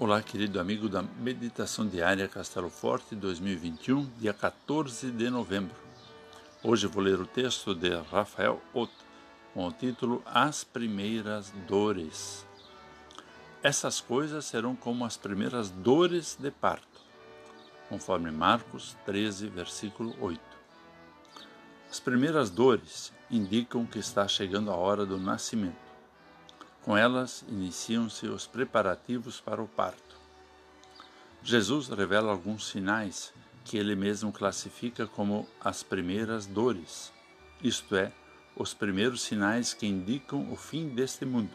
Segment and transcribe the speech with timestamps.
[0.00, 5.74] Olá, querido amigo da Meditação Diária Castelo Forte 2021, dia 14 de novembro.
[6.62, 9.04] Hoje vou ler o texto de Rafael Otto
[9.52, 12.46] com o título As Primeiras Dores.
[13.60, 17.00] Essas coisas serão como as primeiras dores de parto,
[17.88, 20.40] conforme Marcos 13, versículo 8.
[21.90, 25.87] As primeiras dores indicam que está chegando a hora do nascimento.
[26.88, 30.16] Com elas iniciam-se os preparativos para o parto.
[31.42, 33.30] Jesus revela alguns sinais
[33.62, 37.12] que ele mesmo classifica como as primeiras dores,
[37.62, 38.10] isto é,
[38.56, 41.50] os primeiros sinais que indicam o fim deste mundo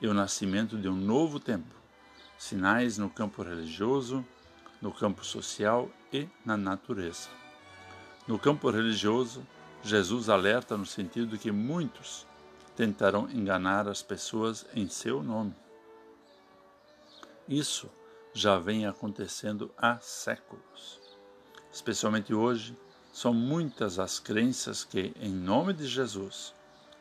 [0.00, 1.74] e o nascimento de um novo tempo,
[2.38, 4.24] sinais no campo religioso,
[4.80, 7.28] no campo social e na natureza.
[8.26, 9.46] No campo religioso,
[9.82, 12.26] Jesus alerta no sentido de que muitos
[12.76, 15.54] tentarão enganar as pessoas em seu nome.
[17.48, 17.90] Isso
[18.32, 21.00] já vem acontecendo há séculos.
[21.72, 22.76] Especialmente hoje,
[23.12, 26.52] são muitas as crenças que, em nome de Jesus,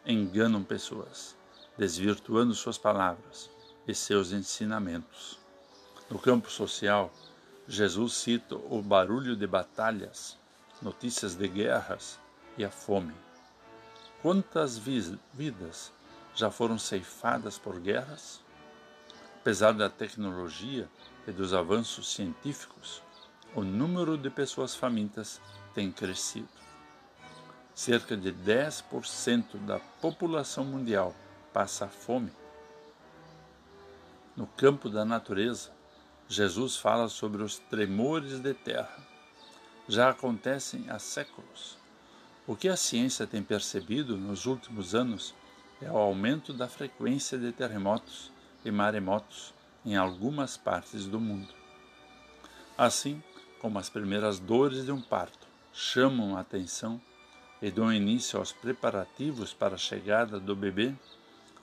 [0.06, 1.36] enganam pessoas,
[1.78, 3.50] desvirtuando suas palavras
[3.88, 5.40] e seus ensinamentos.
[6.10, 7.12] No campo social,
[7.68, 10.38] Jesus cita o barulho de batalhas,
[10.82, 12.20] notícias de guerras
[12.58, 13.16] e a fome.
[14.24, 15.92] Quantas vidas
[16.34, 18.40] já foram ceifadas por guerras?
[19.42, 20.90] Apesar da tecnologia
[21.28, 23.04] e dos avanços científicos,
[23.54, 25.42] o número de pessoas famintas
[25.74, 26.48] tem crescido.
[27.76, 31.14] Cerca de 10% da população mundial
[31.52, 32.32] passa fome.
[34.38, 35.72] No campo da natureza,
[36.30, 39.06] Jesus fala sobre os tremores de terra.
[39.86, 41.83] Já acontecem há séculos.
[42.46, 45.34] O que a ciência tem percebido nos últimos anos
[45.82, 48.30] é o aumento da frequência de terremotos
[48.66, 49.54] e maremotos
[49.86, 51.54] em algumas partes do mundo.
[52.78, 53.24] Assim
[53.62, 57.02] como as primeiras dores de um parto chamam a atenção
[57.62, 60.94] e dão início aos preparativos para a chegada do bebê,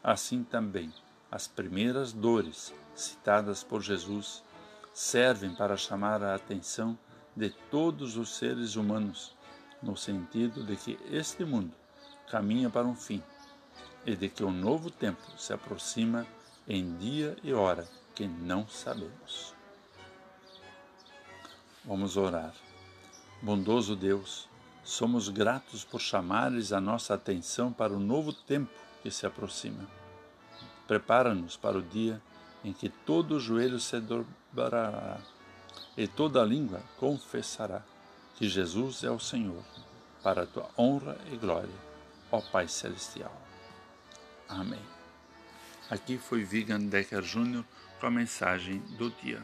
[0.02, 0.90] assim também
[1.30, 4.42] as primeiras dores citadas por Jesus
[4.94, 6.98] servem para chamar a atenção
[7.36, 9.38] de todos os seres humanos
[9.82, 11.72] no sentido de que este mundo
[12.30, 13.22] caminha para um fim
[14.06, 16.26] e de que um novo tempo se aproxima
[16.68, 19.54] em dia e hora que não sabemos.
[21.84, 22.54] Vamos orar.
[23.42, 24.48] Bondoso Deus,
[24.84, 28.70] somos gratos por chamares a nossa atenção para o novo tempo
[29.02, 29.88] que se aproxima.
[30.86, 32.20] Prepara-nos para o dia
[32.62, 35.18] em que todo o joelho se dobrará
[35.96, 37.82] e toda língua confessará
[38.40, 39.62] que Jesus é o Senhor,
[40.22, 41.68] para a tua honra e glória,
[42.32, 43.38] ó Pai Celestial.
[44.48, 44.80] Amém.
[45.90, 47.62] Aqui foi Vigan Decker Jr.
[48.00, 49.42] com a mensagem do dia.